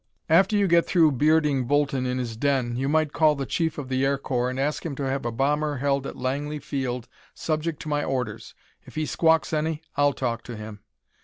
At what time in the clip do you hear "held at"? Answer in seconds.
5.77-6.15